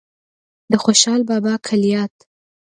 د 0.71 0.73
خوشال 0.83 1.21
بابا 1.29 1.53
کلیات 1.67 2.13